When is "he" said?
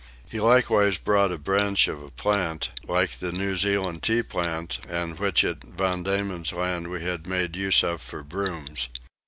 0.31-0.39